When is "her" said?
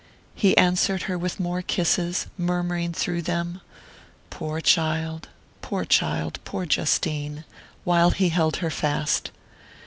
1.03-1.15, 8.65-8.71